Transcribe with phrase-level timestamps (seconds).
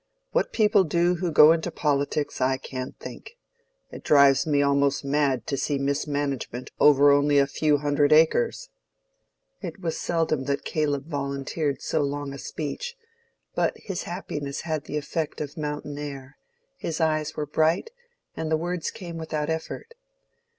[0.31, 3.37] What people do who go into politics I can't think:
[3.91, 8.69] it drives me almost mad to see mismanagement over only a few hundred acres."
[9.61, 12.95] It was seldom that Caleb volunteered so long a speech,
[13.53, 16.35] but his happiness had the effect of mountain air:
[16.77, 17.91] his eyes were bright,
[18.35, 19.93] and the words came without effort.